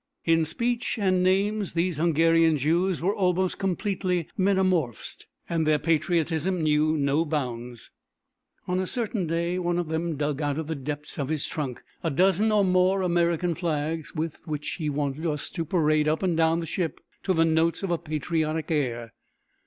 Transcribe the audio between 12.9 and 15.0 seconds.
American flags, with which he